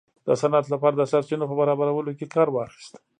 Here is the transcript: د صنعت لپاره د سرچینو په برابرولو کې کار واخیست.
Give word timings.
د 0.27 0.29
صنعت 0.41 0.65
لپاره 0.73 0.95
د 0.97 1.03
سرچینو 1.11 1.49
په 1.49 1.55
برابرولو 1.59 2.11
کې 2.17 2.31
کار 2.35 2.47
واخیست. 2.51 2.93